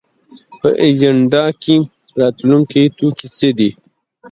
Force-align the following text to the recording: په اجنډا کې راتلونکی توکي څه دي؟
په 0.59 0.69
اجنډا 0.87 1.45
کې 1.61 1.75
راتلونکی 2.19 2.83
توکي 2.97 3.27
څه 3.37 3.49
دي؟ 3.57 3.69